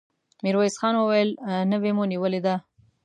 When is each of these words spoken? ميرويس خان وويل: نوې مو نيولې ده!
ميرويس 0.43 0.75
خان 0.81 0.95
وويل: 0.97 1.29
نوې 1.71 1.91
مو 1.97 2.03
نيولې 2.11 2.39
ده! 2.45 2.55